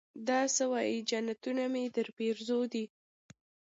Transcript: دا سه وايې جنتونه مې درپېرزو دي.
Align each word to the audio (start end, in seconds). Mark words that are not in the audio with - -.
دا 0.27 0.39
سه 0.55 0.63
وايې 0.71 0.97
جنتونه 1.09 1.63
مې 1.73 1.83
درپېرزو 1.95 2.59
دي. 2.73 2.85